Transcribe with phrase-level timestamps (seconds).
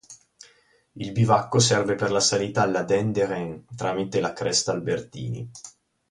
[0.93, 5.47] Il bivacco serve per la salita alla Dent d'Hérens tramite la cresta Albertini.